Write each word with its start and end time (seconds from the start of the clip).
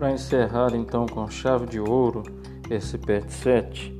Para 0.00 0.12
encerrar 0.12 0.74
então 0.74 1.04
com 1.04 1.28
chave 1.28 1.66
de 1.66 1.78
ouro 1.78 2.22
esse 2.70 2.96
PET 2.96 3.30
7, 3.30 3.98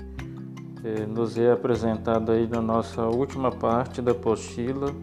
eh, 0.83 1.05
nos 1.05 1.37
é 1.37 1.53
apresentado 1.53 2.33
aí 2.33 2.47
na 2.47 2.63
nossa 2.63 3.03
última 3.03 3.51
parte 3.51 4.01
da 4.01 4.13
apostila 4.13 4.95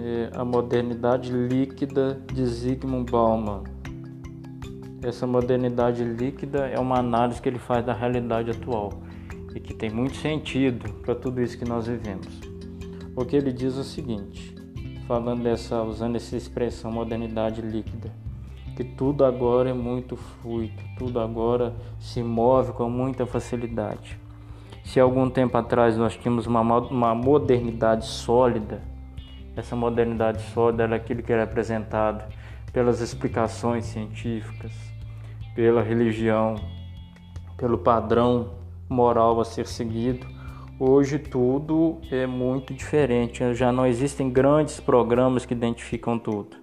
eh, 0.00 0.30
a 0.32 0.44
modernidade 0.44 1.32
líquida 1.32 2.22
de 2.32 2.46
Zygmunt 2.46 3.10
Bauman. 3.10 3.64
Essa 5.02 5.26
modernidade 5.26 6.04
líquida 6.04 6.68
é 6.68 6.78
uma 6.78 7.00
análise 7.00 7.42
que 7.42 7.48
ele 7.48 7.58
faz 7.58 7.84
da 7.84 7.92
realidade 7.92 8.52
atual 8.52 9.02
e 9.52 9.58
que 9.58 9.74
tem 9.74 9.90
muito 9.90 10.14
sentido 10.14 10.92
para 11.02 11.16
tudo 11.16 11.42
isso 11.42 11.58
que 11.58 11.68
nós 11.68 11.88
vivemos. 11.88 12.40
Porque 13.16 13.34
ele 13.34 13.52
diz 13.52 13.74
o 13.74 13.82
seguinte, 13.82 14.54
falando 15.08 15.42
dessa, 15.42 15.82
usando 15.82 16.14
essa 16.14 16.36
expressão 16.36 16.92
modernidade 16.92 17.60
líquida, 17.60 18.12
que 18.80 18.84
tudo 18.84 19.26
agora 19.26 19.68
é 19.68 19.74
muito 19.74 20.16
fluido, 20.16 20.82
tudo 20.96 21.20
agora 21.20 21.74
se 21.98 22.22
move 22.22 22.72
com 22.72 22.88
muita 22.88 23.26
facilidade. 23.26 24.18
Se 24.82 24.98
algum 24.98 25.28
tempo 25.28 25.54
atrás 25.58 25.98
nós 25.98 26.16
tínhamos 26.16 26.46
uma, 26.46 26.62
uma 26.62 27.14
modernidade 27.14 28.06
sólida, 28.06 28.80
essa 29.54 29.76
modernidade 29.76 30.40
sólida 30.54 30.84
era 30.84 30.96
aquilo 30.96 31.22
que 31.22 31.30
era 31.30 31.42
apresentado 31.42 32.24
pelas 32.72 33.02
explicações 33.02 33.84
científicas, 33.84 34.72
pela 35.54 35.82
religião, 35.82 36.54
pelo 37.58 37.76
padrão 37.76 38.54
moral 38.88 39.42
a 39.42 39.44
ser 39.44 39.66
seguido. 39.66 40.26
Hoje 40.78 41.18
tudo 41.18 41.98
é 42.10 42.26
muito 42.26 42.72
diferente, 42.72 43.52
já 43.52 43.70
não 43.70 43.86
existem 43.86 44.30
grandes 44.30 44.80
programas 44.80 45.44
que 45.44 45.52
identificam 45.52 46.18
tudo. 46.18 46.59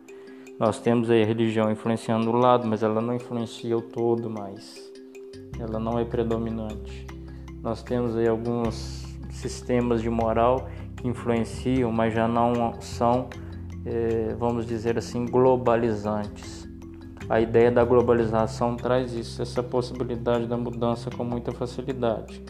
Nós 0.59 0.79
temos 0.79 1.11
aí 1.11 1.21
a 1.21 1.25
religião 1.25 1.71
influenciando 1.71 2.31
o 2.31 2.35
lado, 2.35 2.67
mas 2.67 2.81
ela 2.81 2.99
não 2.99 3.13
influencia 3.13 3.77
o 3.77 3.81
todo 3.81 4.27
mais. 4.27 4.91
Ela 5.59 5.79
não 5.79 5.99
é 5.99 6.05
predominante. 6.05 7.05
Nós 7.61 7.83
temos 7.83 8.15
aí 8.15 8.27
alguns 8.27 9.05
sistemas 9.29 10.01
de 10.01 10.09
moral 10.09 10.67
que 10.95 11.07
influenciam, 11.07 11.91
mas 11.91 12.11
já 12.11 12.27
não 12.27 12.73
são, 12.81 13.29
é, 13.85 14.33
vamos 14.39 14.65
dizer 14.65 14.97
assim, 14.97 15.27
globalizantes. 15.27 16.67
A 17.29 17.39
ideia 17.39 17.71
da 17.71 17.83
globalização 17.83 18.75
traz 18.75 19.13
isso, 19.13 19.39
essa 19.43 19.61
possibilidade 19.61 20.47
da 20.47 20.57
mudança 20.57 21.11
com 21.11 21.23
muita 21.23 21.51
facilidade. 21.51 22.41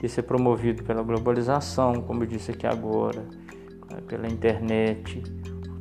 Isso 0.00 0.20
é 0.20 0.22
promovido 0.22 0.84
pela 0.84 1.02
globalização, 1.02 1.94
como 1.94 2.22
eu 2.22 2.28
disse 2.28 2.52
aqui 2.52 2.66
agora, 2.66 3.24
pela 4.06 4.28
internet, 4.28 5.20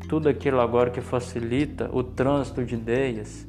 tudo 0.10 0.28
aquilo 0.28 0.60
agora 0.60 0.90
que 0.90 1.00
facilita 1.00 1.90
o 1.94 2.04
trânsito 2.04 2.66
de 2.66 2.76
ideias. 2.76 3.48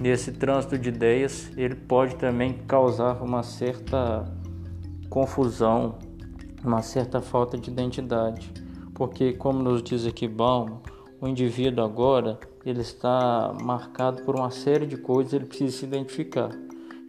E 0.00 0.08
esse 0.08 0.30
trânsito 0.30 0.78
de 0.78 0.90
ideias, 0.90 1.50
ele 1.56 1.74
pode 1.74 2.14
também 2.14 2.52
causar 2.68 3.20
uma 3.22 3.42
certa 3.42 4.24
confusão 5.10 5.98
uma 6.64 6.80
certa 6.80 7.20
falta 7.20 7.58
de 7.58 7.70
identidade, 7.70 8.52
porque 8.94 9.32
como 9.32 9.62
nos 9.62 9.82
diz 9.82 10.06
aqui 10.06 10.28
Baum, 10.28 10.78
o 11.20 11.26
indivíduo 11.26 11.84
agora 11.84 12.38
ele 12.64 12.80
está 12.80 13.54
marcado 13.60 14.22
por 14.22 14.36
uma 14.36 14.50
série 14.50 14.86
de 14.86 14.96
coisas, 14.96 15.32
ele 15.32 15.46
precisa 15.46 15.78
se 15.78 15.84
identificar. 15.84 16.50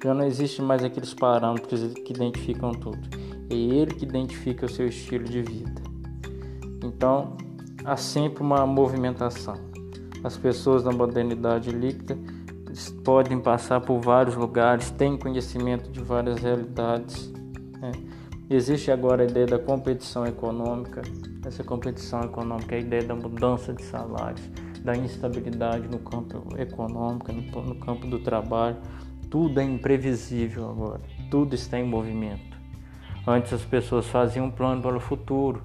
Já 0.03 0.13
não 0.13 0.25
existe 0.25 0.61
mais 0.61 0.83
aqueles 0.83 1.13
parâmetros 1.13 1.93
que 1.93 2.13
identificam 2.13 2.71
tudo. 2.71 2.99
É 3.49 3.53
ele 3.53 3.93
que 3.93 4.03
identifica 4.03 4.65
o 4.65 4.69
seu 4.69 4.87
estilo 4.87 5.23
de 5.23 5.41
vida. 5.43 5.81
Então, 6.83 7.37
há 7.85 7.97
sempre 7.97 8.41
uma 8.41 8.65
movimentação. 8.65 9.55
As 10.23 10.37
pessoas 10.37 10.83
da 10.83 10.91
modernidade 10.91 11.71
líquida 11.71 12.17
podem 13.03 13.39
passar 13.39 13.81
por 13.81 13.99
vários 13.99 14.35
lugares, 14.35 14.89
têm 14.91 15.17
conhecimento 15.17 15.91
de 15.91 16.01
várias 16.01 16.39
realidades. 16.41 17.31
Né? 17.79 17.91
Existe 18.49 18.91
agora 18.91 19.23
a 19.23 19.25
ideia 19.25 19.45
da 19.45 19.59
competição 19.59 20.25
econômica. 20.25 21.01
Essa 21.45 21.63
competição 21.63 22.21
econômica 22.21 22.75
é 22.75 22.77
a 22.77 22.81
ideia 22.81 23.03
da 23.03 23.15
mudança 23.15 23.73
de 23.73 23.83
salários, 23.83 24.47
da 24.81 24.95
instabilidade 24.95 25.87
no 25.87 25.99
campo 25.99 26.47
econômico, 26.57 27.31
no, 27.31 27.75
campo 27.75 28.07
do 28.07 28.19
trabalho. 28.19 28.77
Tudo 29.29 29.59
é 29.59 29.63
imprevisível 29.63 30.69
agora, 30.69 31.01
tudo 31.29 31.55
está 31.55 31.79
em 31.79 31.87
movimento. 31.87 32.53
Antes 33.25 33.53
as 33.53 33.63
pessoas 33.63 34.05
faziam 34.07 34.47
um 34.47 34.51
plano 34.51 34.81
para 34.81 34.95
o 34.95 34.99
futuro. 34.99 35.61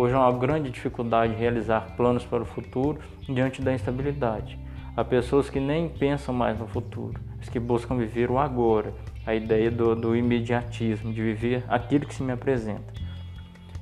Hoje 0.00 0.14
é 0.14 0.16
uma 0.16 0.32
grande 0.32 0.70
dificuldade 0.70 1.34
realizar 1.34 1.94
planos 1.94 2.24
para 2.24 2.42
o 2.42 2.46
futuro 2.46 3.00
diante 3.28 3.60
da 3.60 3.74
instabilidade. 3.74 4.58
Há 4.96 5.04
pessoas 5.04 5.50
que 5.50 5.60
nem 5.60 5.90
pensam 5.90 6.34
mais 6.34 6.58
no 6.58 6.66
futuro, 6.66 7.20
as 7.38 7.50
que 7.50 7.60
buscam 7.60 7.98
viver 7.98 8.30
o 8.30 8.38
agora, 8.38 8.94
a 9.26 9.34
ideia 9.34 9.70
do, 9.70 9.94
do 9.94 10.16
imediatismo, 10.16 11.12
de 11.12 11.20
viver 11.20 11.64
aquilo 11.68 12.06
que 12.06 12.14
se 12.14 12.22
me 12.22 12.32
apresenta. 12.32 12.94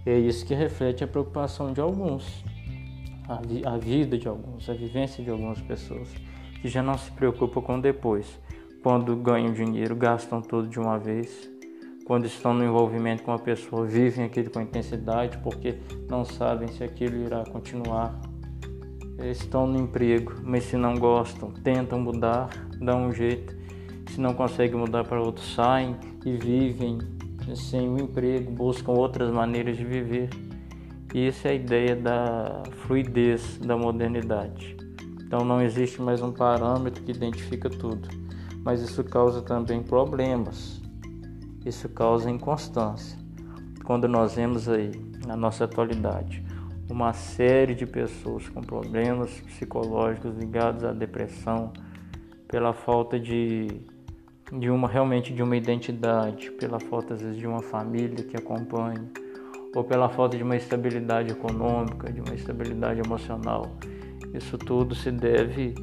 É 0.04 0.18
isso 0.18 0.44
que 0.44 0.54
reflete 0.54 1.04
a 1.04 1.06
preocupação 1.06 1.72
de 1.72 1.80
alguns, 1.80 2.44
a, 3.28 3.36
vi, 3.36 3.64
a 3.64 3.76
vida 3.76 4.18
de 4.18 4.26
alguns, 4.26 4.68
a 4.68 4.74
vivência 4.74 5.22
de 5.22 5.30
algumas 5.30 5.60
pessoas, 5.60 6.12
que 6.60 6.66
já 6.66 6.82
não 6.82 6.98
se 6.98 7.12
preocupam 7.12 7.60
com 7.60 7.80
depois. 7.80 8.40
Quando 8.82 9.14
ganham 9.14 9.52
dinheiro, 9.52 9.94
gastam 9.94 10.42
tudo 10.42 10.66
de 10.66 10.80
uma 10.80 10.98
vez. 10.98 11.48
Quando 12.08 12.24
estão 12.24 12.52
no 12.52 12.64
envolvimento 12.64 13.22
com 13.22 13.30
a 13.30 13.38
pessoa, 13.38 13.86
vivem 13.86 14.24
aquilo 14.24 14.50
com 14.50 14.60
intensidade 14.60 15.38
porque 15.38 15.78
não 16.08 16.24
sabem 16.24 16.66
se 16.66 16.82
aquilo 16.82 17.16
irá 17.18 17.44
continuar. 17.44 18.20
Estão 19.30 19.66
no 19.66 19.78
emprego, 19.78 20.34
mas 20.42 20.64
se 20.64 20.76
não 20.76 20.96
gostam, 20.96 21.52
tentam 21.52 22.00
mudar, 22.00 22.48
dão 22.80 23.06
um 23.06 23.12
jeito 23.12 23.58
se 24.18 24.20
não 24.20 24.34
conseguem 24.34 24.76
mudar 24.76 25.04
para 25.04 25.20
outro, 25.20 25.44
saem 25.44 25.94
e 26.24 26.32
vivem 26.36 26.98
sem 27.54 27.88
o 27.88 27.98
emprego, 28.00 28.50
buscam 28.50 28.92
outras 28.92 29.30
maneiras 29.30 29.76
de 29.76 29.84
viver. 29.84 30.30
E 31.14 31.26
essa 31.26 31.48
é 31.48 31.50
a 31.52 31.54
ideia 31.54 31.94
da 31.94 32.62
fluidez 32.82 33.58
da 33.58 33.76
modernidade. 33.76 34.76
Então 35.24 35.44
não 35.44 35.62
existe 35.62 36.02
mais 36.02 36.20
um 36.20 36.32
parâmetro 36.32 37.02
que 37.02 37.12
identifica 37.12 37.70
tudo, 37.70 38.08
mas 38.64 38.80
isso 38.80 39.04
causa 39.04 39.40
também 39.40 39.82
problemas. 39.82 40.77
Isso 41.64 41.88
causa 41.88 42.30
inconstância. 42.30 43.18
Quando 43.84 44.06
nós 44.06 44.34
vemos 44.34 44.68
aí 44.68 44.90
na 45.26 45.36
nossa 45.36 45.64
atualidade 45.64 46.44
uma 46.90 47.12
série 47.12 47.74
de 47.74 47.86
pessoas 47.86 48.48
com 48.48 48.62
problemas 48.62 49.40
psicológicos 49.40 50.36
ligados 50.36 50.84
à 50.84 50.92
depressão, 50.92 51.72
pela 52.46 52.72
falta 52.72 53.20
de 53.20 53.68
de 54.50 54.70
uma 54.70 54.88
realmente 54.88 55.32
de 55.34 55.42
uma 55.42 55.56
identidade, 55.56 56.50
pela 56.52 56.80
falta 56.80 57.12
às 57.14 57.20
vezes 57.20 57.36
de 57.36 57.46
uma 57.46 57.60
família 57.60 58.24
que 58.24 58.36
acompanhe, 58.36 59.06
ou 59.74 59.84
pela 59.84 60.08
falta 60.08 60.36
de 60.36 60.42
uma 60.42 60.56
estabilidade 60.56 61.30
econômica, 61.30 62.10
de 62.10 62.20
uma 62.20 62.34
estabilidade 62.34 63.00
emocional. 63.04 63.76
Isso 64.32 64.56
tudo 64.56 64.94
se 64.94 65.10
deve 65.10 65.74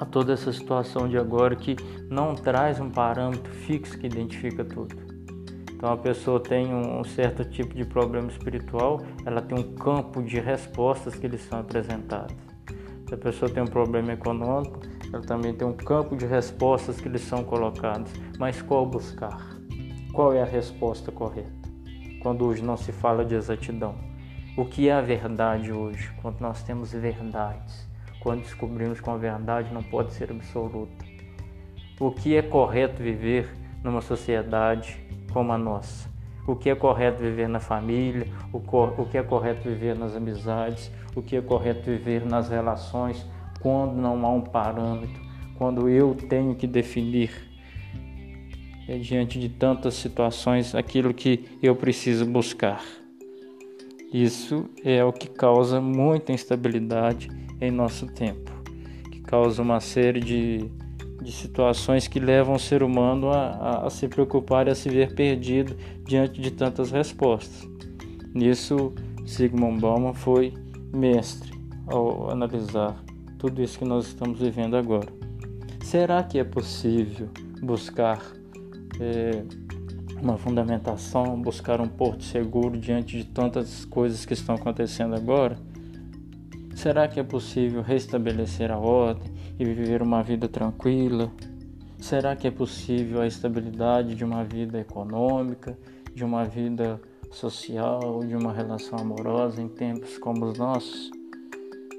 a 0.00 0.04
toda 0.04 0.32
essa 0.32 0.52
situação 0.52 1.08
de 1.08 1.16
agora 1.16 1.56
que 1.56 1.76
não 2.10 2.34
traz 2.34 2.80
um 2.80 2.90
parâmetro 2.90 3.52
fixo 3.52 3.98
que 3.98 4.06
identifica 4.06 4.64
tudo. 4.64 4.96
Então 5.74 5.92
a 5.92 5.96
pessoa 5.96 6.40
tem 6.40 6.74
um 6.74 7.04
certo 7.04 7.44
tipo 7.44 7.74
de 7.74 7.84
problema 7.84 8.28
espiritual, 8.28 9.02
ela 9.24 9.42
tem 9.42 9.58
um 9.58 9.74
campo 9.74 10.22
de 10.22 10.40
respostas 10.40 11.14
que 11.14 11.28
lhe 11.28 11.38
são 11.38 11.60
apresentadas. 11.60 12.36
Se 13.06 13.14
a 13.14 13.18
pessoa 13.18 13.50
tem 13.50 13.62
um 13.62 13.66
problema 13.66 14.12
econômico, 14.12 14.80
ela 15.12 15.22
também 15.22 15.54
tem 15.54 15.66
um 15.66 15.76
campo 15.76 16.16
de 16.16 16.26
respostas 16.26 17.00
que 17.00 17.08
lhe 17.08 17.18
são 17.18 17.44
colocadas. 17.44 18.10
Mas 18.38 18.60
qual 18.62 18.86
buscar? 18.86 19.56
Qual 20.12 20.32
é 20.32 20.42
a 20.42 20.46
resposta 20.46 21.12
correta? 21.12 21.52
Quando 22.22 22.44
hoje 22.46 22.64
não 22.64 22.76
se 22.76 22.90
fala 22.90 23.24
de 23.24 23.34
exatidão. 23.34 23.94
O 24.56 24.64
que 24.64 24.88
é 24.88 24.92
a 24.92 25.02
verdade 25.02 25.70
hoje? 25.70 26.10
Quando 26.22 26.40
nós 26.40 26.62
temos 26.62 26.90
verdades. 26.92 27.86
Quando 28.26 28.42
descobrimos 28.42 29.00
que 29.00 29.06
uma 29.08 29.18
verdade 29.18 29.72
não 29.72 29.84
pode 29.84 30.12
ser 30.12 30.32
absoluta. 30.32 31.04
O 32.00 32.10
que 32.10 32.34
é 32.34 32.42
correto 32.42 33.00
viver 33.00 33.48
numa 33.84 34.00
sociedade 34.00 34.98
como 35.32 35.52
a 35.52 35.56
nossa? 35.56 36.10
o 36.44 36.56
que 36.56 36.68
é 36.68 36.74
correto 36.74 37.22
viver 37.22 37.48
na 37.48 37.60
família, 37.60 38.26
o, 38.52 38.58
o, 38.58 39.06
que 39.08 39.16
é 39.16 39.22
correto 39.22 39.68
viver 39.68 39.96
nas 39.96 40.16
amizades, 40.16 40.90
o 41.14 41.22
que 41.22 41.36
é 41.36 41.40
correto 41.40 41.84
viver 41.84 42.26
nas 42.26 42.48
relações 42.48 43.24
quando 43.60 43.94
não 43.94 44.26
há 44.26 44.30
um 44.30 44.40
parâmetro, 44.40 45.22
quando 45.56 45.88
eu 45.88 46.12
tenho 46.28 46.56
que 46.56 46.66
definir 46.66 47.30
é, 48.88 48.98
diante 48.98 49.38
de 49.38 49.48
tantas 49.48 49.94
situações 49.94 50.74
aquilo 50.74 51.14
que 51.14 51.58
eu 51.62 51.76
preciso 51.76 52.26
buscar. 52.26 52.82
Isso 54.12 54.68
é 54.84 55.04
o 55.04 55.12
que 55.12 55.28
causa 55.28 55.80
muita 55.80 56.32
instabilidade 56.32 57.28
em 57.60 57.70
nosso 57.70 58.06
tempo, 58.06 58.50
que 59.10 59.20
causa 59.20 59.60
uma 59.62 59.80
série 59.80 60.20
de, 60.20 60.70
de 61.20 61.32
situações 61.32 62.06
que 62.06 62.20
levam 62.20 62.54
o 62.54 62.58
ser 62.58 62.82
humano 62.82 63.30
a, 63.30 63.48
a, 63.48 63.86
a 63.86 63.90
se 63.90 64.06
preocupar 64.08 64.68
e 64.68 64.70
a 64.70 64.74
se 64.74 64.88
ver 64.88 65.14
perdido 65.14 65.76
diante 66.04 66.40
de 66.40 66.50
tantas 66.50 66.90
respostas. 66.90 67.68
Nisso, 68.32 68.92
Sigmund 69.26 69.80
Bauman 69.80 70.14
foi 70.14 70.54
mestre 70.94 71.50
ao 71.86 72.30
analisar 72.30 73.02
tudo 73.38 73.62
isso 73.62 73.78
que 73.78 73.84
nós 73.84 74.06
estamos 74.06 74.38
vivendo 74.38 74.76
agora. 74.76 75.08
Será 75.82 76.22
que 76.22 76.38
é 76.38 76.44
possível 76.44 77.28
buscar 77.62 78.20
é, 79.00 79.44
uma 80.20 80.36
fundamentação, 80.36 81.40
buscar 81.40 81.80
um 81.80 81.88
porto 81.88 82.24
seguro 82.24 82.78
diante 82.78 83.18
de 83.18 83.24
tantas 83.24 83.84
coisas 83.84 84.24
que 84.24 84.34
estão 84.34 84.54
acontecendo 84.54 85.14
agora? 85.14 85.58
Será 86.74 87.08
que 87.08 87.18
é 87.18 87.22
possível 87.22 87.82
restabelecer 87.82 88.70
a 88.70 88.78
ordem 88.78 89.32
e 89.58 89.64
viver 89.64 90.02
uma 90.02 90.22
vida 90.22 90.48
tranquila? 90.48 91.30
Será 91.98 92.36
que 92.36 92.46
é 92.46 92.50
possível 92.50 93.20
a 93.20 93.26
estabilidade 93.26 94.14
de 94.14 94.24
uma 94.24 94.44
vida 94.44 94.78
econômica, 94.78 95.78
de 96.14 96.24
uma 96.24 96.44
vida 96.44 97.00
social, 97.30 98.20
de 98.20 98.36
uma 98.36 98.52
relação 98.52 98.98
amorosa 98.98 99.60
em 99.62 99.68
tempos 99.68 100.18
como 100.18 100.44
os 100.44 100.58
nossos? 100.58 101.10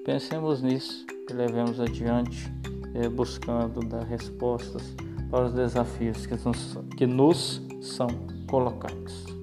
Pensemos 0.06 0.62
nisso 0.62 1.06
e 1.30 1.34
levemos 1.34 1.80
adiante 1.80 2.52
eh, 2.94 3.10
buscando 3.10 3.80
dar 3.82 4.04
respostas 4.04 4.84
para 5.30 5.48
os 5.48 5.54
desafios 5.54 6.26
que 6.26 6.36
nos, 6.36 6.78
que 6.96 7.06
nos 7.06 7.67
são 7.82 8.08
colocados. 8.48 9.37